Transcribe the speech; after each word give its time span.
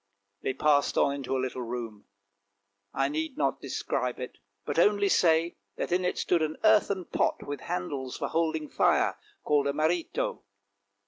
They 0.41 0.55
passed 0.55 0.97
on 0.97 1.13
into 1.13 1.37
a 1.37 1.43
little 1.43 1.61
room. 1.61 2.05
I 2.91 3.07
need 3.07 3.37
not 3.37 3.61
describe 3.61 4.19
it, 4.19 4.39
but 4.65 4.79
only 4.79 5.07
say 5.09 5.57
that 5.75 5.91
in 5.91 6.03
it 6.05 6.17
stood 6.17 6.41
an 6.41 6.57
earthen 6.63 7.05
pot 7.05 7.43
with 7.45 7.61
handles 7.61 8.17
for 8.17 8.27
holding 8.29 8.67
fire, 8.67 9.19
called 9.43 9.67
a" 9.67 9.73
marito." 9.73 10.41